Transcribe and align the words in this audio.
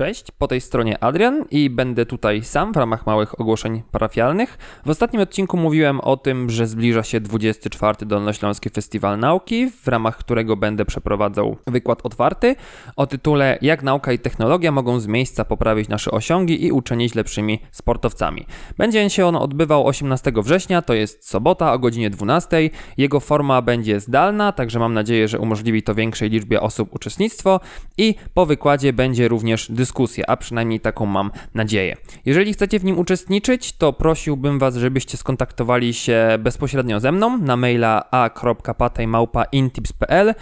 Cześć, 0.00 0.26
po 0.38 0.48
tej 0.48 0.60
stronie 0.60 1.04
Adrian 1.04 1.44
i 1.50 1.70
będę 1.70 2.06
tutaj 2.06 2.44
sam 2.44 2.72
w 2.72 2.76
ramach 2.76 3.06
małych 3.06 3.40
ogłoszeń 3.40 3.82
parafialnych. 3.90 4.58
W 4.86 4.90
ostatnim 4.90 5.22
odcinku 5.22 5.56
mówiłem 5.56 6.00
o 6.00 6.16
tym, 6.16 6.50
że 6.50 6.66
zbliża 6.66 7.02
się 7.02 7.20
24. 7.20 8.06
Dolnośląski 8.06 8.70
Festiwal 8.70 9.18
Nauki, 9.18 9.70
w 9.70 9.88
ramach 9.88 10.18
którego 10.18 10.56
będę 10.56 10.84
przeprowadzał 10.84 11.56
wykład 11.66 12.00
otwarty 12.02 12.56
o 12.96 13.06
tytule 13.06 13.58
Jak 13.62 13.82
nauka 13.82 14.12
i 14.12 14.18
technologia 14.18 14.72
mogą 14.72 15.00
z 15.00 15.06
miejsca 15.06 15.44
poprawić 15.44 15.88
nasze 15.88 16.10
osiągi 16.10 16.64
i 16.64 16.72
uczynić 16.72 17.14
lepszymi 17.14 17.58
sportowcami. 17.70 18.46
Będzie 18.78 19.10
się 19.10 19.26
on 19.26 19.36
odbywał 19.36 19.86
18 19.86 20.32
września, 20.36 20.82
to 20.82 20.94
jest 20.94 21.28
sobota 21.28 21.72
o 21.72 21.78
godzinie 21.78 22.10
12. 22.10 22.70
Jego 22.96 23.20
forma 23.20 23.62
będzie 23.62 24.00
zdalna, 24.00 24.52
także 24.52 24.78
mam 24.78 24.94
nadzieję, 24.94 25.28
że 25.28 25.38
umożliwi 25.38 25.82
to 25.82 25.94
większej 25.94 26.30
liczbie 26.30 26.60
osób 26.60 26.94
uczestnictwo 26.94 27.60
i 27.98 28.14
po 28.34 28.46
wykładzie 28.46 28.92
będzie 28.92 29.28
również 29.28 29.68
dyskusję, 29.90 30.30
a 30.30 30.36
przynajmniej 30.36 30.80
taką 30.80 31.06
mam 31.06 31.30
nadzieję. 31.54 31.96
Jeżeli 32.24 32.52
chcecie 32.52 32.78
w 32.78 32.84
nim 32.84 32.98
uczestniczyć, 32.98 33.72
to 33.72 33.92
prosiłbym 33.92 34.58
Was, 34.58 34.76
żebyście 34.76 35.16
skontaktowali 35.16 35.94
się 35.94 36.28
bezpośrednio 36.38 37.00
ze 37.00 37.12
mną 37.12 37.38
na 37.38 37.56
maila 37.56 38.04
a.patejmałpa.intips.pl 38.10 40.34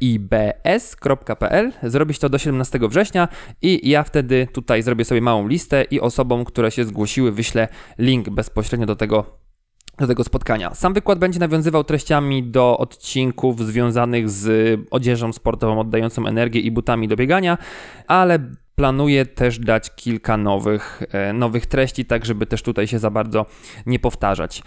intibs.pl. 0.00 1.72
Zrobić 1.82 2.18
to 2.18 2.28
do 2.28 2.38
17 2.38 2.78
września 2.88 3.28
i 3.62 3.90
ja 3.90 4.02
wtedy 4.02 4.48
tutaj 4.52 4.82
zrobię 4.82 5.04
sobie 5.04 5.20
małą 5.20 5.48
listę 5.48 5.84
i 5.90 6.00
osobom, 6.00 6.44
które 6.44 6.70
się 6.70 6.84
zgłosiły, 6.84 7.32
wyślę 7.32 7.68
link 7.98 8.30
bezpośrednio 8.30 8.86
do 8.86 8.96
tego 8.96 9.39
do 10.00 10.06
tego 10.06 10.24
spotkania. 10.24 10.74
Sam 10.74 10.94
wykład 10.94 11.18
będzie 11.18 11.40
nawiązywał 11.40 11.84
treściami 11.84 12.42
do 12.42 12.78
odcinków 12.78 13.66
związanych 13.66 14.30
z 14.30 14.80
odzieżą 14.90 15.32
sportową 15.32 15.80
oddającą 15.80 16.26
energię 16.26 16.60
i 16.60 16.70
butami 16.70 17.08
do 17.08 17.16
biegania, 17.16 17.58
ale 18.06 18.38
planuję 18.74 19.26
też 19.26 19.58
dać 19.58 19.94
kilka 19.96 20.36
nowych, 20.36 21.02
e, 21.12 21.32
nowych 21.32 21.66
treści, 21.66 22.04
tak 22.04 22.24
żeby 22.24 22.46
też 22.46 22.62
tutaj 22.62 22.86
się 22.86 22.98
za 22.98 23.10
bardzo 23.10 23.46
nie 23.86 23.98
powtarzać. 23.98 24.62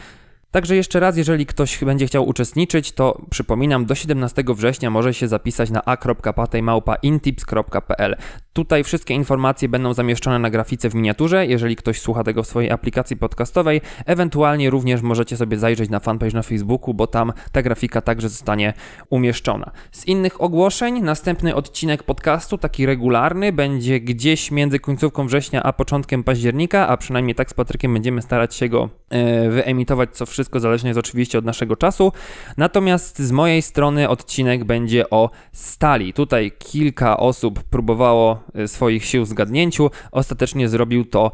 Także 0.54 0.76
jeszcze 0.76 1.00
raz, 1.00 1.18
jeżeli 1.18 1.46
ktoś 1.46 1.84
będzie 1.84 2.08
chciał 2.08 2.28
uczestniczyć, 2.28 2.92
to 2.92 3.22
przypominam, 3.30 3.86
do 3.86 3.96
17 3.96 4.44
września 4.48 4.90
może 4.90 5.14
się 5.14 5.28
zapisać 5.28 5.70
na 5.70 5.86
a.patejmałpa.intips.pl. 5.86 8.16
Tutaj 8.54 8.84
wszystkie 8.84 9.14
informacje 9.14 9.70
będą 9.70 9.94
zamieszczone 9.94 10.40
na 10.40 10.50
grafice 10.50 10.90
w 10.90 10.96
miniaturze, 10.96 11.46
jeżeli 11.46 11.76
ktoś 11.76 12.02
słucha 12.02 12.24
tego 12.24 12.44
w 12.44 12.48
swojej 12.48 12.72
aplikacji 12.72 13.18
podcastowej. 13.18 13.82
Ewentualnie 14.06 14.70
również 14.70 15.02
możecie 15.02 15.38
sobie 15.38 15.58
zajrzeć 15.58 15.90
na 15.90 16.00
fanpage 16.00 16.34
na 16.34 16.42
Facebooku, 16.42 16.94
bo 16.94 17.08
tam 17.08 17.34
ta 17.52 17.62
grafika 17.62 18.02
także 18.02 18.30
zostanie 18.30 18.74
umieszczona. 19.10 19.72
Z 19.92 20.08
innych 20.08 20.42
ogłoszeń, 20.42 21.02
następny 21.02 21.56
odcinek 21.56 22.04
podcastu, 22.04 22.58
taki 22.58 22.86
regularny, 22.86 23.52
będzie 23.52 24.00
gdzieś 24.00 24.52
między 24.52 24.80
końcówką 24.80 25.28
września 25.28 25.64
a 25.64 25.74
początkiem 25.74 26.24
października, 26.24 26.88
a 26.88 26.98
przynajmniej 26.98 27.36
tak 27.36 27.50
z 27.50 27.54
Patrykiem 27.54 27.94
będziemy 27.94 28.22
starać 28.22 28.56
się 28.56 28.70
go 28.70 28.90
e, 29.10 29.50
wyemitować 29.50 30.10
co 30.14 30.26
wszystko 30.26 30.43
zależnie 30.56 30.90
jest 30.90 31.00
oczywiście 31.00 31.38
od 31.38 31.46
naszego 31.46 31.76
czasu. 31.76 32.12
Natomiast 32.58 33.20
z 33.20 33.32
mojej 33.32 33.62
strony 33.62 34.10
odcinek 34.10 34.64
będzie 34.64 35.10
o 35.10 35.30
stali. 35.52 36.14
Tutaj 36.14 36.52
kilka 36.60 37.18
osób 37.18 37.64
próbowało 37.64 38.44
e, 38.56 38.68
swoich 38.68 39.06
sił 39.06 39.26
w 39.26 39.28
zgadnięciu. 39.28 39.92
Ostatecznie 40.12 40.70
zrobił 40.70 41.06
to 41.06 41.32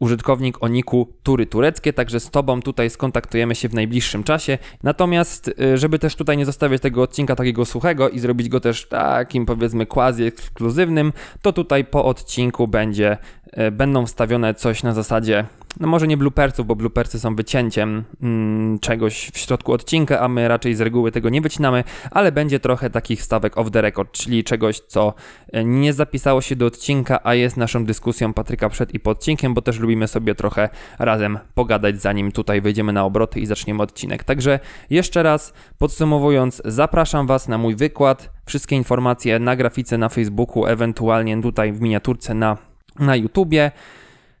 użytkownik 0.00 0.62
o 0.62 0.68
niku 0.68 1.12
Tury 1.22 1.46
Tureckie, 1.46 1.92
także 1.92 2.20
z 2.20 2.30
Tobą 2.30 2.62
tutaj 2.62 2.90
skontaktujemy 2.90 3.54
się 3.54 3.68
w 3.68 3.74
najbliższym 3.74 4.24
czasie. 4.24 4.58
Natomiast, 4.82 5.48
y, 5.48 5.78
żeby 5.78 5.98
też 5.98 6.16
tutaj 6.16 6.36
nie 6.36 6.46
zostawiać 6.46 6.82
tego 6.82 7.02
odcinka 7.02 7.36
takiego 7.36 7.64
suchego 7.64 8.08
i 8.08 8.18
zrobić 8.18 8.48
go 8.48 8.60
też 8.60 8.88
takim 8.88 9.46
powiedzmy 9.46 9.86
quasi 9.86 10.24
ekskluzywnym, 10.24 11.12
to 11.42 11.52
tutaj 11.52 11.84
po 11.84 12.04
odcinku 12.04 12.68
będzie, 12.68 13.16
y, 13.58 13.70
będą 13.70 14.06
wstawione 14.06 14.54
coś 14.54 14.82
na 14.82 14.94
zasadzie 14.94 15.44
no 15.80 15.88
może 15.88 16.06
nie 16.06 16.16
bloopersów, 16.16 16.66
bo 16.66 16.76
bloopersy 16.76 17.20
są 17.20 17.36
wycięciem 17.36 18.04
mm, 18.22 18.78
czegoś 18.78 19.30
w 19.34 19.38
środku 19.38 19.72
odcinka, 19.72 20.20
a 20.20 20.28
my 20.28 20.48
raczej 20.48 20.74
z 20.74 20.80
reguły 20.80 21.12
tego 21.12 21.28
nie 21.28 21.40
wycinamy, 21.40 21.84
ale 22.10 22.32
będzie 22.32 22.60
trochę 22.60 22.90
takich 22.90 23.22
stawek 23.22 23.58
off 23.58 23.70
the 23.70 23.80
record, 23.80 24.12
czyli 24.12 24.44
czegoś, 24.44 24.80
co 24.80 25.14
e, 25.52 25.64
nie 25.64 25.92
zapisało 25.92 26.40
się 26.40 26.56
do 26.56 26.66
odcinka, 26.66 27.20
a 27.24 27.34
jest 27.34 27.56
naszą 27.56 27.84
dyskusją 27.84 28.32
Patryka 28.32 28.68
przed 28.68 28.94
i 28.94 29.00
po 29.00 29.10
odcinkiem, 29.10 29.54
bo 29.54 29.62
też 29.62 29.78
lubimy 29.78 30.08
sobie 30.08 30.34
trochę 30.34 30.68
razem 30.98 31.38
pogadać, 31.54 32.00
zanim 32.00 32.32
tutaj 32.32 32.60
wejdziemy 32.60 32.92
na 32.92 33.04
obroty 33.04 33.40
i 33.40 33.46
zaczniemy 33.46 33.82
odcinek. 33.82 34.24
Także 34.24 34.60
jeszcze 34.90 35.22
raz 35.22 35.52
podsumowując, 35.78 36.62
zapraszam 36.64 37.26
Was 37.26 37.48
na 37.48 37.58
mój 37.58 37.76
wykład. 37.76 38.30
Wszystkie 38.46 38.76
informacje 38.76 39.38
na 39.38 39.56
grafice 39.56 39.98
na 39.98 40.08
Facebooku, 40.08 40.66
ewentualnie 40.66 41.42
tutaj 41.42 41.72
w 41.72 41.80
miniaturce 41.80 42.34
na, 42.34 42.56
na 42.98 43.16
YouTubie 43.16 43.70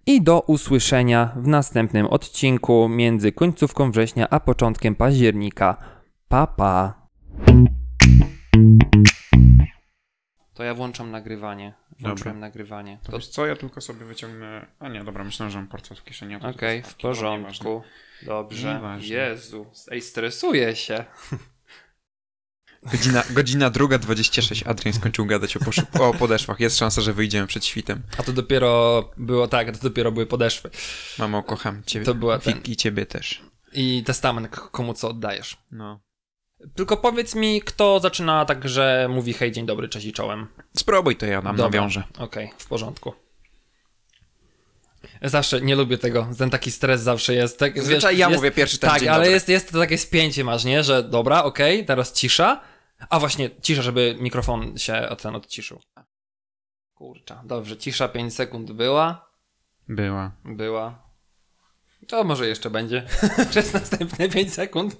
i 0.06 0.22
do 0.22 0.40
usłyszenia 0.40 1.32
w 1.36 1.46
następnym 1.46 2.06
odcinku 2.06 2.88
między 2.88 3.32
końcówką 3.32 3.90
września 3.90 4.28
a 4.30 4.40
początkiem 4.40 4.94
października. 4.94 5.76
Pa 6.28 6.46
pa. 6.46 7.00
To 10.54 10.64
ja 10.64 10.74
włączam 10.74 11.10
nagrywanie. 11.10 11.74
Włączyłem 12.00 12.34
Dobra. 12.34 12.48
nagrywanie. 12.48 12.98
To 13.02 13.12
To... 13.12 13.18
wiesz 13.18 13.28
co, 13.28 13.46
ja 13.46 13.56
tylko 13.56 13.80
sobie 13.80 14.04
wyciągnę... 14.04 14.66
A 14.78 14.88
nie, 14.88 15.04
dobra, 15.04 15.24
myślałem, 15.24 15.50
że 15.50 15.58
mam 15.58 15.68
portfel 15.68 15.96
w 15.96 16.04
kieszeni. 16.04 16.36
Okej, 16.36 16.82
tylko 16.82 16.98
w 16.98 17.02
porządku. 17.02 17.82
Dobrze. 18.22 18.74
Nieważne. 18.74 19.14
Jezu. 19.14 19.66
Ej, 19.90 20.00
stresuję 20.00 20.76
się. 20.76 21.04
Godzina, 22.82 23.22
godzina 23.30 23.70
druga 23.70 23.98
26. 23.98 24.62
Adrian 24.66 24.94
skończył 24.94 25.26
gadać 25.26 25.56
o, 25.56 25.60
poszu- 25.60 26.00
o 26.00 26.14
podeszwach. 26.14 26.60
Jest 26.60 26.78
szansa, 26.78 27.00
że 27.00 27.12
wyjdziemy 27.12 27.46
przed 27.46 27.64
świtem. 27.64 28.02
A 28.18 28.22
to 28.22 28.32
dopiero 28.32 29.04
było 29.16 29.48
tak, 29.48 29.76
to 29.76 29.82
dopiero 29.82 30.12
były 30.12 30.26
podeszwy. 30.26 30.70
Mamo, 31.18 31.42
kocham 31.42 31.82
ciebie. 31.86 32.04
To 32.06 32.14
była 32.14 32.36
I, 32.36 32.40
ten- 32.40 32.60
I 32.64 32.76
ciebie 32.76 33.06
też. 33.06 33.42
I 33.72 34.02
testament 34.06 34.56
komu 34.56 34.94
co 34.94 35.08
oddajesz. 35.08 35.56
No. 35.70 36.00
Tylko 36.74 36.96
powiedz 36.96 37.34
mi, 37.34 37.62
kto 37.62 38.00
zaczyna 38.00 38.44
tak, 38.44 38.68
że 38.68 39.08
mówi 39.10 39.32
hej, 39.32 39.52
dzień 39.52 39.66
dobry, 39.66 39.88
cześć 39.88 40.06
i 40.06 40.12
czołem. 40.12 40.46
Spróbuj 40.76 41.16
to 41.16 41.26
ja 41.26 41.42
nam 41.42 41.56
Dobra. 41.56 41.70
nawiążę. 41.80 42.02
Okej, 42.18 42.50
w 42.58 42.66
porządku. 42.66 43.12
Zawsze 45.22 45.60
nie 45.60 45.76
lubię 45.76 45.98
tego. 45.98 46.28
Ten 46.38 46.50
taki 46.50 46.70
stres 46.70 47.00
zawsze 47.02 47.34
jest. 47.34 47.58
Tak, 47.58 47.76
Zazwyczaj 47.78 48.16
ja 48.18 48.30
mówię 48.30 48.50
pierwszy 48.50 48.78
ten 48.78 48.90
Tak, 48.90 49.02
ale 49.02 49.10
dobry. 49.18 49.30
jest, 49.30 49.48
jest 49.48 49.72
to 49.72 49.78
takie 49.78 49.98
spięcie 49.98 50.44
masz, 50.44 50.64
nie? 50.64 50.84
Że 50.84 51.02
dobra, 51.02 51.44
okej, 51.44 51.84
teraz 51.86 52.12
cisza. 52.12 52.60
A 53.08 53.20
właśnie, 53.20 53.50
cisza, 53.60 53.82
żeby 53.82 54.16
mikrofon 54.20 54.78
się 54.78 55.08
od 55.08 55.22
ten 55.22 55.36
odciszył. 55.36 55.80
Kurczę, 56.94 57.40
dobrze, 57.44 57.76
cisza 57.76 58.08
5 58.08 58.34
sekund 58.34 58.72
była. 58.72 59.30
Była. 59.88 60.32
Była. 60.44 61.10
To 62.08 62.24
może 62.24 62.48
jeszcze 62.48 62.70
będzie 62.70 63.06
przez 63.50 63.72
następne 63.72 64.28
5 64.28 64.54
sekund. 64.54 64.96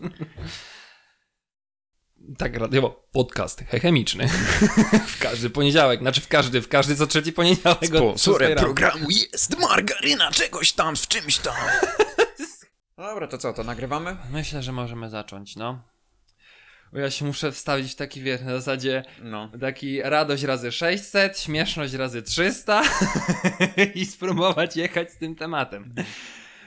Tak, 2.38 2.56
radiowo, 2.56 3.08
podcast 3.12 3.60
chemiczny. 3.60 4.28
w 5.06 5.18
każdy 5.18 5.50
poniedziałek, 5.50 6.00
znaczy 6.00 6.20
w 6.20 6.28
każdy, 6.28 6.62
w 6.62 6.68
każdy 6.68 6.96
co 6.96 7.06
trzeci 7.06 7.32
poniedziałek. 7.32 7.94
o 7.94 8.18
6 8.18 8.40
rano. 8.40 8.60
programu 8.60 9.10
jest 9.10 9.58
margaryna 9.58 10.30
czegoś 10.30 10.72
tam 10.72 10.96
w 10.96 11.08
czymś 11.08 11.38
tam. 11.38 11.54
Dobra, 12.96 13.26
to 13.26 13.38
co, 13.38 13.52
to 13.52 13.64
nagrywamy? 13.64 14.16
Myślę, 14.30 14.62
że 14.62 14.72
możemy 14.72 15.10
zacząć, 15.10 15.56
no. 15.56 15.89
Bo 16.92 16.98
ja 16.98 17.10
się 17.10 17.24
muszę 17.24 17.52
wstawić 17.52 17.92
w 17.92 17.94
taki, 17.96 18.20
wiesz, 18.22 18.40
na 18.40 18.50
zasadzie 18.50 19.02
No. 19.22 19.50
taki 19.60 20.02
radość 20.02 20.42
razy 20.42 20.72
600, 20.72 21.38
śmieszność 21.38 21.94
razy 21.94 22.22
300 22.22 22.82
i 23.94 24.06
spróbować 24.06 24.76
jechać 24.76 25.10
z 25.12 25.16
tym 25.16 25.34
tematem. 25.34 25.94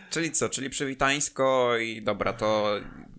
Czyli 0.10 0.32
co, 0.32 0.50
czyli 0.50 0.70
przywitańsko 0.70 1.78
i 1.78 2.02
dobra, 2.02 2.34
to 2.34 2.76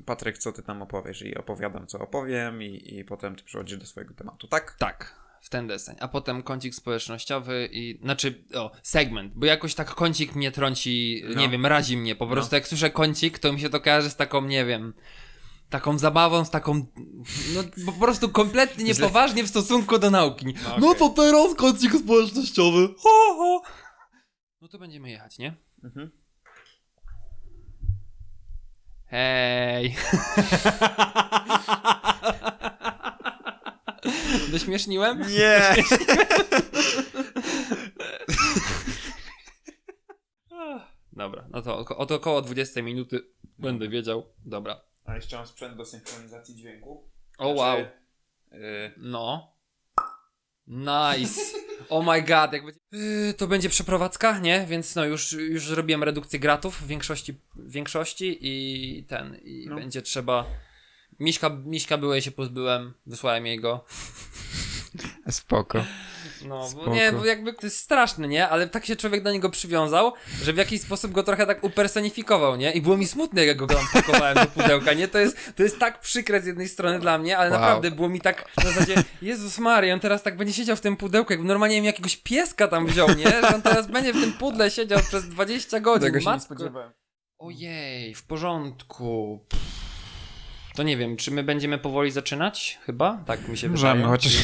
Patryk, 0.07 0.39
co 0.39 0.53
ty 0.53 0.63
tam 0.63 0.83
opowiesz? 0.83 1.23
I 1.23 1.35
opowiadam, 1.35 1.87
co 1.87 1.99
opowiem 1.99 2.63
i, 2.63 2.95
i 2.99 3.05
potem 3.05 3.37
ty 3.37 3.45
przechodzisz 3.45 3.79
do 3.79 3.87
swojego 3.87 4.15
tematu, 4.15 4.49
tak? 4.49 4.77
Tak, 4.79 5.15
w 5.41 5.49
ten 5.49 5.67
deseń. 5.67 5.97
A 6.01 6.09
potem 6.09 6.43
kącik 6.43 6.75
społecznościowy 6.75 7.69
i, 7.73 7.99
znaczy, 8.03 8.35
o, 8.55 8.71
segment, 8.83 9.33
bo 9.37 9.47
jakoś 9.47 9.75
tak 9.75 9.91
kącik 9.95 10.35
mnie 10.35 10.53
trąci, 10.53 11.25
No. 11.35 11.41
nie 11.41 11.49
wiem, 11.49 11.67
razi 11.67 11.97
mnie. 11.97 12.17
Po 12.17 12.27
prostu 12.27 12.55
jak 12.55 12.69
słyszę 12.69 12.91
kącik, 12.91 13.39
to 13.39 13.53
mi 13.53 13.61
się 13.61 13.71
to 13.71 13.81
kojarzy 13.81 14.11
z 14.11 14.17
taką, 14.17 14.43
nie 14.47 14.65
wiem, 14.65 14.95
taką 15.71 15.99
zabawą, 15.99 16.45
z 16.45 16.51
taką, 16.51 16.87
no 17.55 17.63
po 17.87 17.93
prostu 17.93 18.29
kompletnie 18.29 18.85
niepoważnie 18.85 19.45
w 19.45 19.49
stosunku 19.49 19.99
do 19.99 20.11
nauki. 20.11 20.47
No, 20.47 20.53
No 20.81 20.87
okej. 20.89 20.99
to 20.99 21.09
teraz 21.09 21.55
kącik 21.55 21.93
społecznościowy. 21.95 22.89
Ho, 22.99 23.35
ho. 23.37 23.63
No 24.61 24.69
to 24.69 24.79
będziemy 24.79 25.11
jechać, 25.11 25.39
nie? 25.39 25.55
Mhm. 25.85 26.11
Hej. 29.07 29.97
Dośmieszniłem? 34.53 35.21
Nie! 35.31 35.75
Dobra, 41.13 41.45
no 41.51 41.63
to 41.63 41.79
oko- 41.85 41.97
od 41.97 42.13
około 42.13 42.43
20 42.43 42.83
minuty 42.83 43.21
będę 43.59 43.89
wiedział. 43.89 44.23
Dobra. 44.45 44.81
A 45.05 45.15
jeszcze 45.15 45.37
mam 45.37 45.47
sprzęt 45.47 45.77
do 45.77 45.85
synchronizacji 45.85 46.55
dźwięku. 46.55 47.11
O 47.39 47.49
wow. 47.49 47.77
Znaczy, 47.79 47.91
y, 48.53 48.93
No. 48.97 49.55
Nice. 50.67 51.41
Oh 51.89 52.13
my 52.13 52.23
god, 52.23 52.53
jak 52.53 52.65
będzie... 52.65 52.81
Yy, 52.93 53.35
to 53.35 53.47
będzie 53.47 53.69
przeprowadzka, 53.69 54.39
nie? 54.39 54.67
Więc 54.67 54.95
no 54.95 55.05
już, 55.05 55.33
już 55.33 55.67
zrobiłem 55.67 56.03
redukcję 56.03 56.39
gratów 56.39 56.81
w 56.83 56.87
większości, 56.87 57.41
w 57.57 57.71
większości 57.71 58.39
i 58.41 59.05
ten, 59.05 59.37
i 59.43 59.67
No. 59.69 59.75
będzie 59.77 60.03
trzeba... 60.03 60.47
Miśka, 61.21 61.51
Miśka 61.51 61.99
byłej 61.99 62.23
się 62.23 62.31
pozbyłem, 62.31 62.95
wysłałem 63.07 63.47
jej 63.47 63.61
go. 63.61 63.85
Spoko. 65.31 65.85
No, 66.45 66.69
bo 66.75 66.95
nie, 66.95 67.13
bo 67.13 67.25
jakby 67.25 67.53
to 67.53 67.67
jest 67.67 67.79
straszne, 67.79 68.29
nie? 68.29 68.49
Ale 68.49 68.69
tak 68.69 68.87
się 68.87 68.97
człowiek 68.97 69.23
do 69.23 69.33
niego 69.33 69.51
przywiązał, 69.51 70.13
że 70.43 70.53
w 70.53 70.57
jakiś 70.57 70.81
sposób 70.81 71.13
go 71.13 71.23
trochę 71.23 71.47
tak 71.47 71.65
upersonifikował, 71.65 72.57
nie? 72.57 72.73
I 72.73 72.83
było 72.83 72.97
mi 72.97 73.07
smutne, 73.07 73.47
jak 73.47 73.57
go 73.57 73.67
tam 73.67 73.85
pakowałem 73.93 74.35
do 74.35 74.47
pudełka, 74.47 74.93
nie? 74.93 75.09
To 75.09 75.19
jest, 75.19 75.37
to 75.57 75.63
jest 75.63 75.79
tak 75.79 76.01
przykre 76.01 76.41
z 76.41 76.47
jednej 76.47 76.69
strony 76.69 76.99
dla 77.01 77.19
mnie, 77.19 77.39
ale 77.39 77.51
Wow. 77.51 77.61
naprawdę 77.61 77.91
było 77.91 78.09
mi 78.09 78.21
tak 78.21 78.45
na 78.65 78.71
zasadzie, 78.71 78.95
Jezus 79.23 79.59
Maria, 79.59 79.95
on 79.95 80.01
teraz 80.01 80.23
tak 80.23 80.37
będzie 80.37 80.55
siedział 80.55 80.77
w 80.77 80.81
tym 80.81 80.97
pudełku, 80.97 81.33
jakby 81.33 81.49
normalnie 81.49 81.77
bym 81.77 81.85
jakiegoś 81.85 82.17
pieska 82.17 82.69
tam 82.69 82.87
wziął, 82.87 83.09
nie? 83.09 83.29
Że 83.31 83.55
on 83.55 83.63
teraz 83.63 83.87
będzie 83.87 84.13
w 84.13 84.21
tym 84.21 84.33
pudle 84.33 84.71
siedział 84.71 85.01
przez 85.01 85.29
20 85.29 85.81
godzin. 85.81 86.07
Tego 86.07 86.21
się 86.21 86.27
nie 86.27 86.33
Matko. 86.33 86.45
spodziewałem. 86.55 86.93
Ojej, 87.39 88.15
w 88.15 88.27
porządku. 88.27 89.41
To 90.75 90.83
nie 90.83 90.97
wiem, 90.97 91.17
czy 91.17 91.31
my 91.31 91.43
będziemy 91.43 91.79
powoli 91.79 92.11
zaczynać? 92.11 92.79
Chyba? 92.87 93.19
Tak 93.27 93.49
mi 93.49 93.59
się 93.59 93.69
Możemy, 93.69 93.95
wydaje. 93.95 94.11
chociaż 94.13 94.33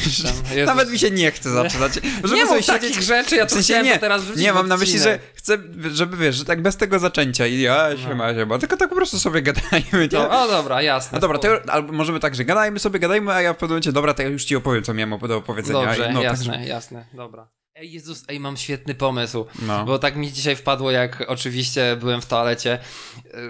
Jezus. 0.55 0.65
nawet 0.65 0.91
mi 0.91 0.99
się 0.99 1.11
nie 1.11 1.31
chce 1.31 1.49
zaczynać. 1.49 1.93
Żeby 2.23 2.35
nie 2.35 2.45
mów 2.45 2.65
takich 2.65 2.89
siedzieć- 2.89 3.03
rzeczy, 3.05 3.35
ja 3.35 3.45
W 3.45 3.51
sensie 3.51 3.83
nie, 3.83 3.99
teraz 3.99 4.21
nie 4.35 4.53
mam 4.53 4.67
na 4.67 4.77
myśli, 4.77 4.99
że 4.99 5.19
chcę, 5.33 5.57
żeby 5.91 6.17
wiesz, 6.17 6.35
że 6.35 6.45
tak 6.45 6.61
bez 6.61 6.77
tego 6.77 6.99
zaczęcia 6.99 7.47
i 7.47 7.59
ja, 7.61 7.97
siema, 7.97 8.33
siema, 8.33 8.59
tylko 8.59 8.77
tak 8.77 8.89
po 8.89 8.95
prostu 8.95 9.19
sobie 9.19 9.41
gadajmy, 9.41 9.83
nie? 10.11 10.19
No, 10.19 10.43
o 10.43 10.47
dobra, 10.47 10.81
jasne. 10.81 11.15
No 11.15 11.19
dobra, 11.19 11.37
to, 11.39 11.47
albo 11.71 11.93
możemy 11.93 12.19
tak, 12.19 12.35
że 12.35 12.45
gadajmy 12.45 12.79
sobie, 12.79 12.99
gadajmy, 12.99 13.33
a 13.33 13.41
ja 13.41 13.53
w 13.53 13.55
pewnym 13.55 13.69
momencie, 13.69 13.91
dobra, 13.91 14.13
to 14.13 14.21
ja 14.21 14.27
już 14.29 14.45
ci 14.45 14.55
opowiem, 14.55 14.83
co 14.83 14.93
miałem 14.93 15.19
do 15.19 15.37
opowiedzenia. 15.37 15.85
Dobrze, 15.85 16.11
no, 16.13 16.21
jasne, 16.23 16.53
Tak, 16.53 16.65
jasne, 16.67 17.05
dobra. 17.13 17.47
Ej, 17.75 17.91
Jezus, 17.91 18.23
ej, 18.27 18.39
mam 18.39 18.57
świetny 18.57 18.95
pomysł. 18.95 19.45
no. 19.61 19.85
Bo 19.85 19.99
tak 19.99 20.15
mi 20.15 20.31
dzisiaj 20.31 20.55
wpadło, 20.55 20.91
jak 20.91 21.23
oczywiście 21.27 21.95
byłem 21.99 22.21
w 22.21 22.25
toalecie, 22.25 22.79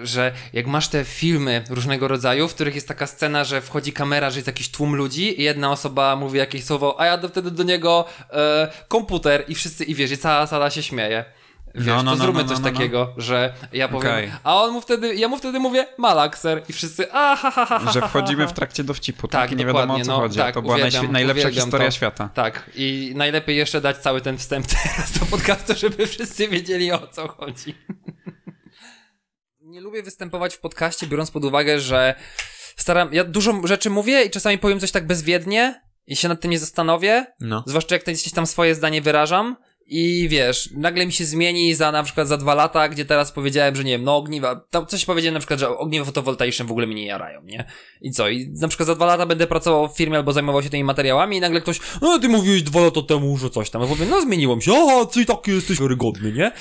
że 0.02 0.32
jak 0.52 0.66
masz 0.66 0.88
te 0.88 1.04
filmy 1.04 1.64
różnego 1.70 2.08
rodzaju, 2.08 2.48
w 2.48 2.54
których 2.54 2.74
jest 2.74 2.88
taka 2.88 3.06
scena, 3.06 3.44
że 3.44 3.60
wchodzi 3.60 3.92
kamera, 3.92 4.30
że 4.30 4.38
jest 4.38 4.46
jakiś 4.46 4.70
tłum 4.70 4.94
ludzi 4.96 5.40
i 5.40 5.44
jedna 5.44 5.70
osoba 5.72 6.16
mówi 6.16 6.38
jakieś 6.38 6.64
słowo, 6.64 7.00
a 7.00 7.06
ja 7.06 7.18
do, 7.18 7.28
wtedy 7.28 7.50
do 7.50 7.62
niego 7.62 8.04
e, 8.30 8.72
komputer 8.88 9.44
i 9.48 9.54
wszyscy, 9.54 9.84
i 9.84 9.94
wiesz, 9.94 10.10
i 10.10 10.18
cała 10.18 10.46
sala 10.46 10.70
się 10.70 10.82
śmieje. 10.82 11.24
Wiesz, 11.74 11.86
No, 11.86 12.02
no, 12.02 12.10
to 12.10 12.16
no, 12.16 12.24
zróbmy 12.24 12.42
no, 12.42 12.48
coś 12.48 12.58
no, 12.58 12.64
no. 12.64 12.70
takiego, 12.72 13.14
że 13.16 13.52
ja 13.72 13.88
powiem, 13.88 14.12
Okej. 14.12 14.32
a 14.44 14.62
on 14.62 14.72
mu 14.72 14.80
wtedy, 14.80 15.14
ja 15.14 15.28
mu 15.28 15.36
wtedy 15.38 15.60
mówię 15.60 15.86
malakser 15.98 16.62
i 16.68 16.72
wszyscy, 16.72 17.12
a 17.12 17.36
ha, 17.36 17.50
ha, 17.50 17.66
ha, 17.66 17.78
ha, 17.78 17.92
Że 17.92 18.00
wchodzimy 18.00 18.48
w 18.48 18.52
trakcie 18.52 18.84
dowcipu, 18.84 19.28
Tak, 19.28 19.40
tak, 19.42 19.52
i 19.52 19.56
nie 19.56 19.66
wiadomo 19.66 19.94
o 19.94 20.00
co 20.00 20.12
no, 20.12 20.16
chodzi. 20.18 20.38
tak, 20.38 20.54
to 20.54 20.62
była 20.62 20.76
uwielbiam- 20.76 21.10
najlepsza 21.10 21.40
uwielbiam 21.48 21.64
historia 21.64 21.88
to. 21.88 21.94
świata. 21.96 22.28
Tak, 22.34 22.70
i 22.74 23.12
najlepiej 23.16 23.56
jeszcze 23.56 23.80
dać 23.80 23.96
cały 23.98 24.20
ten 24.20 24.38
wstęp 24.38 24.66
teraz 24.82 25.18
do 25.18 25.26
podcastu, 25.26 25.74
żeby 25.76 26.06
wszyscy 26.06 26.48
wiedzieli 26.48 26.92
o 26.92 27.06
co 27.06 27.28
chodzi. 27.28 27.74
Nie 29.60 29.80
lubię 29.80 30.02
występować 30.02 30.54
w 30.54 30.60
podcaście, 30.60 31.06
biorąc 31.06 31.30
pod 31.30 31.44
uwagę, 31.44 31.80
że 31.80 32.14
staram. 32.76 33.08
Ja 33.14 33.24
dużo 33.24 33.60
rzeczy 33.64 33.90
mówię 33.90 34.22
i 34.24 34.30
czasami 34.30 34.58
powiem 34.58 34.80
coś 34.80 34.90
tak 34.90 35.06
bezwiednie 35.06 35.82
i 36.06 36.16
się 36.16 36.28
nad 36.28 36.40
tym 36.40 36.50
nie 36.50 36.58
zastanowię. 36.58 37.26
No. 37.40 37.64
Zwłaszcza 37.66 37.94
jak 37.94 38.04
gdzieś 38.04 38.32
tam 38.32 38.46
swoje 38.46 38.74
zdanie 38.74 39.02
wyrażam. 39.02 39.56
I 39.94 40.28
wiesz, 40.28 40.70
nagle 40.74 41.06
mi 41.06 41.12
się 41.12 41.24
zmieni 41.24 41.74
za 41.74 41.92
na 41.92 42.02
przykład 42.02 42.28
za 42.28 42.36
dwa 42.36 42.54
lata, 42.54 42.88
gdzie 42.88 43.04
teraz 43.04 43.32
powiedziałem, 43.32 43.76
że 43.76 43.84
nie 43.84 43.92
wiem, 43.92 44.04
no 44.04 44.16
ogniwa, 44.16 44.56
tam 44.70 44.86
coś 44.86 45.04
powiedziałem 45.04 45.34
na 45.34 45.40
przykład, 45.40 45.60
że 45.60 45.68
ogniwa 45.78 46.04
fotowoltaiczne 46.04 46.64
w 46.64 46.70
ogóle 46.70 46.86
mnie 46.86 46.96
nie 46.96 47.06
jarają, 47.06 47.42
nie? 47.42 47.64
I 48.00 48.10
co? 48.10 48.28
I 48.28 48.48
na 48.60 48.68
przykład 48.68 48.86
za 48.86 48.94
dwa 48.94 49.06
lata 49.06 49.26
będę 49.26 49.46
pracował 49.46 49.88
w 49.88 49.96
firmie 49.96 50.16
albo 50.16 50.32
zajmował 50.32 50.62
się 50.62 50.70
tymi 50.70 50.84
materiałami 50.84 51.36
i 51.36 51.40
nagle 51.40 51.60
ktoś, 51.60 51.80
no 52.02 52.18
ty 52.18 52.28
mówiłeś 52.28 52.62
dwa 52.62 52.80
lata 52.80 53.02
temu, 53.02 53.38
że 53.38 53.50
coś 53.50 53.70
tam. 53.70 53.82
Ja 53.82 53.88
powiem, 53.88 54.08
no 54.10 54.20
zmieniłem 54.20 54.60
się, 54.60 54.72
a 54.72 55.04
ty 55.06 55.24
taki 55.24 55.50
jesteś 55.50 55.80
wiarygodny, 55.80 56.32
nie? 56.32 56.52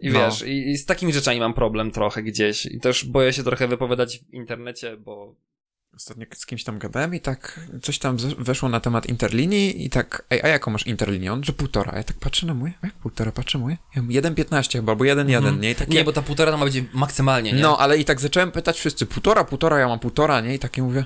I 0.00 0.10
No. 0.10 0.20
wiesz, 0.20 0.42
i, 0.42 0.70
i 0.70 0.76
z 0.78 0.86
takimi 0.86 1.12
rzeczami 1.12 1.40
mam 1.40 1.54
problem 1.54 1.90
trochę 1.90 2.22
gdzieś 2.22 2.66
i 2.66 2.80
też 2.80 3.04
boję 3.04 3.32
się 3.32 3.44
trochę 3.44 3.68
wypowiadać 3.68 4.18
w 4.18 4.34
internecie, 4.34 4.96
bo 4.96 5.34
Ostatnio 5.98 6.26
z 6.34 6.46
kimś 6.46 6.64
tam 6.64 6.78
gadałem 6.78 7.14
i 7.14 7.20
tak 7.20 7.60
coś 7.82 7.98
tam 7.98 8.16
weszło 8.38 8.68
na 8.68 8.80
temat 8.80 9.06
interlinii 9.06 9.84
i 9.84 9.90
tak, 9.90 10.22
ej, 10.30 10.42
a 10.42 10.48
jaką 10.48 10.70
masz 10.70 10.86
interlinię? 10.86 11.32
On, 11.32 11.44
że 11.44 11.52
półtora. 11.52 11.92
Ja 11.96 12.02
tak 12.04 12.16
patrzę 12.16 12.46
na 12.46 12.54
moje, 12.54 12.72
jak 12.82 12.92
półtora, 12.94 13.32
patrzę 13.32 13.58
moje? 13.58 13.76
Ja 13.96 14.02
mówię, 14.02 14.22
1,15 14.22 14.72
chyba, 14.72 14.92
albo 14.92 15.04
1,1, 15.04 15.60
nie? 15.60 15.70
I 15.70 15.74
takie, 15.74 15.92
nie, 15.92 16.04
bo 16.04 16.12
ta 16.12 16.22
półtora 16.22 16.52
to 16.52 16.58
ma 16.58 16.64
być 16.64 16.82
maksymalnie, 16.92 17.52
nie? 17.52 17.62
No, 17.62 17.78
ale 17.78 17.98
i 17.98 18.04
tak 18.04 18.20
zacząłem 18.20 18.52
pytać 18.52 18.78
wszyscy, 18.78 19.06
półtora, 19.06 19.44
półtora, 19.44 19.78
ja 19.78 19.88
mam 19.88 19.98
półtora, 19.98 20.40
nie? 20.40 20.54
I 20.54 20.58
takie 20.58 20.82
mówię, 20.82 21.04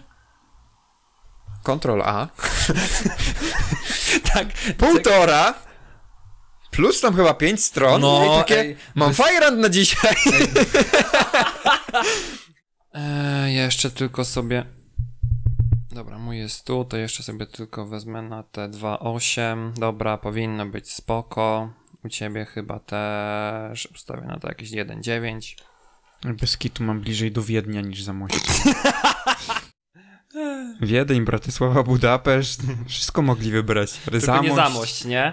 Ctrl 1.64 2.02
A, 2.04 2.28
tak. 4.34 4.46
półtora, 4.78 5.54
plus 6.70 7.00
tam 7.00 7.16
chyba 7.16 7.34
pięć 7.34 7.64
stron, 7.64 8.00
No, 8.00 8.24
i 8.24 8.38
takie, 8.40 8.60
ej, 8.60 8.76
mam 8.94 9.08
bez- 9.08 9.16
fajrand 9.16 9.58
na 9.58 9.68
dzisiaj. 9.68 10.14
Jeszcze 13.46 13.90
tylko 13.90 14.24
sobie. 14.24 14.81
Dobra, 15.94 16.18
mój 16.18 16.38
jest 16.38 16.66
tu, 16.66 16.84
to 16.84 16.96
jeszcze 16.96 17.22
sobie 17.22 17.46
tylko 17.46 17.86
wezmę 17.86 18.22
na 18.22 18.42
te 18.42 18.68
2.8. 18.68 19.72
Dobra, 19.72 20.18
powinno 20.18 20.66
być 20.66 20.92
spoko. 20.92 21.72
U 22.04 22.08
ciebie 22.08 22.44
chyba 22.44 22.78
też. 22.78 23.88
Ustawię 23.94 24.26
na 24.26 24.38
to 24.38 24.48
jakieś 24.48 24.70
1.9. 24.70 25.56
Bez 26.24 26.56
kitu 26.56 26.84
mam 26.84 27.00
bliżej 27.00 27.32
do 27.32 27.42
Wiednia 27.42 27.80
niż 27.80 28.02
Zamościa. 28.02 28.52
Wiedeń, 30.80 31.24
Bratysława, 31.24 31.82
Budapeszt, 31.82 32.62
wszystko 32.88 33.22
mogli 33.22 33.50
wybrać. 33.50 34.00
Ale 34.10 34.20
Tylko 34.20 34.42
nie 34.42 34.54
zamość, 34.54 35.04
nie? 35.04 35.32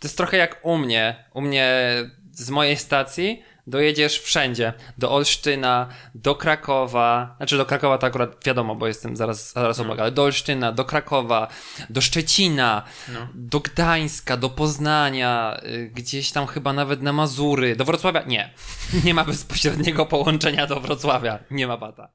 To 0.00 0.08
jest 0.08 0.16
trochę 0.16 0.36
jak 0.36 0.60
u 0.62 0.78
mnie. 0.78 1.24
U 1.34 1.40
mnie 1.40 1.94
z 2.32 2.50
mojej 2.50 2.76
stacji 2.76 3.42
dojedziesz 3.66 4.20
wszędzie. 4.20 4.72
Do 4.98 5.10
Olsztyna, 5.12 5.88
do 6.14 6.34
Krakowa. 6.34 7.34
Znaczy 7.36 7.56
do 7.56 7.66
Krakowa 7.66 7.98
to 7.98 8.06
akurat 8.06 8.44
wiadomo, 8.44 8.74
bo 8.76 8.86
jestem 8.86 9.16
zaraz, 9.16 9.52
zaraz 9.52 9.80
obok, 9.80 9.98
ale 9.98 10.10
do 10.12 10.22
Olsztyna, 10.22 10.72
do 10.72 10.84
Krakowa, 10.84 11.48
do 11.90 12.00
Szczecina, 12.00 12.82
No. 13.08 13.28
do 13.34 13.60
Gdańska, 13.60 14.36
do 14.36 14.50
Poznania, 14.50 15.60
y, 15.64 15.90
gdzieś 15.94 16.32
tam 16.32 16.46
chyba 16.46 16.72
nawet 16.72 17.02
na 17.02 17.12
Mazury. 17.12 17.76
Do 17.76 17.84
Wrocławia? 17.84 18.22
Nie. 18.22 18.54
Nie 19.04 19.14
ma 19.14 19.24
bezpośredniego 19.24 20.06
połączenia 20.06 20.66
do 20.66 20.80
Wrocławia. 20.80 21.38
Nie 21.50 21.66
ma 21.66 21.76
bata. 21.76 22.12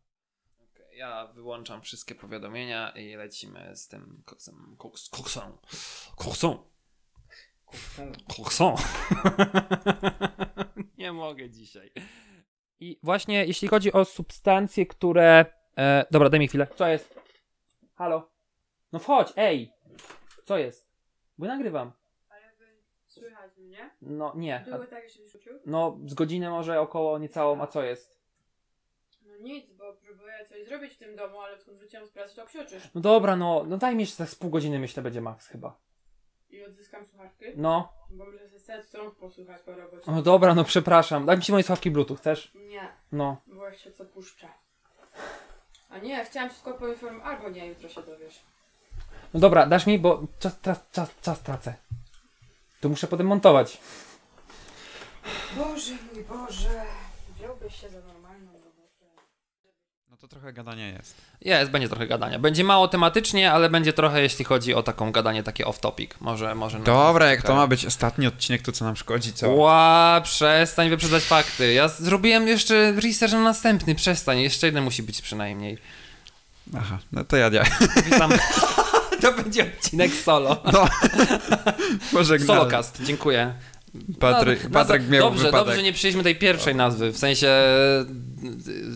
Ja 0.95 1.27
wyłączam 1.27 1.81
wszystkie 1.81 2.15
powiadomienia 2.15 2.89
i 2.89 3.15
lecimy 3.15 3.75
z 3.75 3.87
tym 3.87 4.23
koksem. 4.25 4.75
Koks, 4.77 5.09
koksą. 5.09 5.57
Koksą. 6.15 6.57
Koksą. 8.37 8.75
Nie 11.01 11.13
mogę 11.13 11.49
dzisiaj. 11.49 11.91
I 12.79 12.99
właśnie 13.03 13.45
jeśli 13.45 13.67
chodzi 13.67 13.93
o 13.93 14.05
substancje, 14.05 14.85
które... 14.85 15.45
E, 15.77 16.05
dobra, 16.11 16.29
daj 16.29 16.39
mi 16.39 16.47
chwilę. 16.47 16.67
Co 16.75 16.87
jest? 16.87 17.19
Halo? 17.95 18.31
No 18.91 18.99
wchodź, 18.99 19.33
ej! 19.35 19.73
Co 20.45 20.57
jest? 20.57 20.91
Bo 21.37 21.45
nagrywam. 21.45 21.91
Ale 22.29 22.51
wy 22.59 22.65
słychać 23.05 23.57
mnie? 23.57 23.89
No 24.01 24.33
nie. 24.35 24.63
Było 24.65 24.85
tak, 24.85 25.09
że 25.09 25.27
rzucił? 25.27 25.53
no 25.65 25.99
z 26.05 26.13
godziny 26.13 26.49
może 26.49 26.81
około 26.81 27.19
niecałą, 27.19 27.61
a 27.61 27.67
co 27.67 27.83
jest? 27.83 28.21
No 29.25 29.37
nic, 29.37 29.71
bo 29.71 29.93
próbuję 29.93 30.45
coś 30.49 30.65
zrobić 30.67 30.93
w 30.93 30.97
tym 30.97 31.15
domu, 31.15 31.39
ale 31.39 31.57
skąd 31.57 31.77
wróciłam 31.77 32.05
z 32.05 32.11
pracy, 32.11 32.35
to 32.35 32.45
psioczysz. 32.45 32.83
No 32.95 33.01
dobra, 33.01 33.35
no, 33.35 33.63
no 33.67 33.77
daj 33.77 33.95
mi 33.95 34.01
jeszcze 34.01 34.17
tak 34.17 34.29
z 34.29 34.35
pół 34.35 34.49
godziny, 34.49 34.79
myślę, 34.79 35.03
będzie 35.03 35.21
max 35.21 35.47
chyba. 35.47 35.79
I 36.51 36.63
odzyskam 36.65 37.05
słuchawki, 37.05 37.45
No, 37.55 37.93
bo 38.09 38.25
muszę 38.25 38.37
sobie 38.47 38.59
set 38.59 38.85
strąg 38.85 39.15
posłuchać 39.15 39.61
po 39.61 39.71
robocie. 39.75 40.11
no 40.11 40.21
dobra, 40.21 40.55
no 40.55 40.63
przepraszam. 40.63 41.25
Daj 41.25 41.37
mi 41.37 41.43
ci 41.43 41.51
moje 41.51 41.63
sławki 41.63 41.91
Bluetooth, 41.91 42.15
chcesz? 42.17 42.51
Nie, 42.55 42.87
No. 43.11 43.37
bo 43.47 43.69
jeszcze 43.69 43.91
co 43.91 44.05
puszczę. 44.05 44.47
A 45.89 45.97
nie, 45.97 46.25
chciałam 46.25 46.49
ci 46.49 46.55
tylko 46.55 46.79
poinformować, 46.79 47.27
albo 47.35 47.49
nie, 47.49 47.67
jutro 47.67 47.89
się 47.89 48.01
dowiesz. 48.01 48.39
No 49.33 49.39
dobra, 49.39 49.65
dasz 49.65 49.85
mi, 49.87 49.99
bo 49.99 50.21
czas, 50.39 50.61
czas, 50.61 50.79
czas, 50.91 51.09
czas 51.21 51.41
tracę. 51.41 51.73
To 52.81 52.89
muszę 52.89 53.07
potem 53.07 53.27
montować. 53.27 53.81
Boże 55.57 55.93
mój 56.13 56.23
Boże, 56.23 56.85
wziąłbyś 57.35 57.75
się 57.81 57.89
za. 57.89 57.97
No 57.99 58.13
to 60.21 60.27
trochę 60.27 60.53
gadania 60.53 60.87
jest. 60.87 61.15
Jest, 61.41 61.71
będzie 61.71 61.89
trochę 61.89 62.07
gadania. 62.07 62.39
Będzie 62.39 62.63
mało 62.63 62.87
tematycznie, 62.87 63.51
ale 63.51 63.69
będzie 63.69 63.93
trochę, 63.93 64.21
jeśli 64.21 64.45
chodzi 64.45 64.73
o 64.73 64.83
taką 64.83 65.11
gadanie 65.11 65.43
takie 65.43 65.65
off-topic. 65.65 66.07
Może, 66.19 66.55
może... 66.55 66.79
Dobra, 66.79 67.29
jak 67.31 67.41
to 67.41 67.55
ma 67.55 67.67
być 67.67 67.85
ostatni 67.85 68.27
odcinek, 68.27 68.61
to 68.61 68.71
co 68.71 68.85
nam 68.85 68.95
szkodzi, 68.95 69.33
co? 69.33 69.49
Ła, 69.49 70.21
przestań 70.23 70.89
wyprzedzać 70.89 71.23
fakty. 71.23 71.73
Ja 71.73 71.87
zrobiłem 71.87 72.47
jeszcze 72.47 72.91
research 72.91 73.33
na 73.33 73.39
następny, 73.41 73.95
przestań. 73.95 74.39
Jeszcze 74.39 74.67
jeden 74.67 74.83
musi 74.83 75.03
być 75.03 75.21
przynajmniej. 75.21 75.77
Aha, 76.77 76.97
no 77.11 77.23
to 77.23 77.37
ja, 77.37 77.49
ja. 77.53 77.63
Witam. 78.05 78.31
to 79.21 79.31
będzie 79.31 79.63
odcinek 79.63 80.11
solo. 80.13 80.63
No, 80.73 80.87
może 82.13 82.39
Solocast, 82.39 83.01
dziękuję. 83.03 83.53
Patryk, 84.19 84.63
No, 84.63 84.69
Patryk 84.69 85.09
miał 85.09 85.29
Dobrze, 85.29 85.45
wypadek. 85.45 85.67
dobrze, 85.67 85.83
nie 85.83 85.93
przyjęliśmy 85.93 86.23
tej 86.23 86.35
pierwszej 86.35 86.75
nazwy, 86.75 87.11
w 87.11 87.17
sensie 87.17 87.47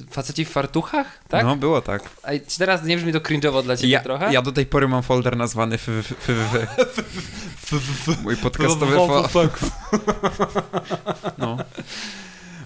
faceci 0.10 0.46
w 0.46 0.50
fartuchach, 0.50 1.20
tak? 1.28 1.46
No, 1.46 1.56
było 1.56 1.82
tak. 1.82 2.04
A 2.24 2.30
czy 2.48 2.58
teraz 2.58 2.84
nie 2.84 2.98
brzmi 2.98 3.14
to 3.14 3.20
cringe'owo 3.20 3.64
dla 3.64 3.78
ciebie 3.78 3.90
Ja, 3.94 4.00
trochę? 4.04 4.34
ja 4.34 4.42
do 4.42 4.52
tej 4.52 4.66
pory 4.66 4.88
mam 4.88 5.04
folder 5.04 5.38
nazwany 5.38 5.78
FWW. 5.78 6.68
Mój 8.24 8.38
podcastowy 8.38 8.86
W- 8.96 9.28
w- 9.28 9.32
fo... 9.32 9.50
No. 11.38 11.58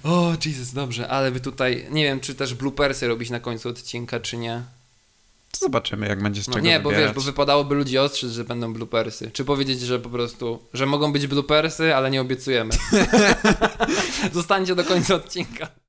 O, 0.03 0.33
Jesus, 0.45 0.73
dobrze, 0.73 1.07
ale 1.07 1.31
by 1.31 1.39
tutaj, 1.39 1.87
nie 1.91 2.03
wiem, 2.03 2.19
czy 2.19 2.35
też 2.35 2.53
bloopersy 2.53 3.07
robić 3.07 3.29
na 3.29 3.39
końcu 3.39 3.69
odcinka, 3.69 4.19
czy 4.19 4.37
nie. 4.37 4.61
To 5.51 5.59
zobaczymy, 5.59 6.07
jak 6.07 6.23
będzie 6.23 6.43
z 6.43 6.47
No 6.47 6.53
czego 6.53 6.65
nie, 6.65 6.79
bo 6.79 6.89
wiesz, 6.89 6.95
wybierać. 6.97 7.15
bo 7.15 7.21
wypadałoby 7.21 7.75
ludzi 7.75 7.97
ostrzec, 7.97 8.31
że 8.31 8.43
będą 8.43 8.73
bloopersy. 8.73 9.31
Czy 9.33 9.45
powiedzieć, 9.45 9.81
że 9.81 9.99
po 9.99 10.09
prostu, 10.09 10.59
że 10.73 10.85
mogą 10.85 11.13
być 11.13 11.27
bloopersy, 11.27 11.95
ale 11.95 12.11
nie 12.11 12.21
obiecujemy. 12.21 12.73
Zostańcie 14.33 14.75
do 14.75 14.83
końca 14.83 15.15
odcinka. 15.15 15.67